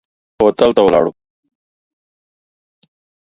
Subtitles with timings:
[0.39, 1.11] هوټل ته ولاړو.